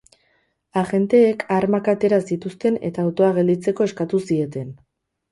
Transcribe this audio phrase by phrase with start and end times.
[0.79, 4.73] Agenteek armak atera zituzten eta autoa gelditzeko eskatu zieten.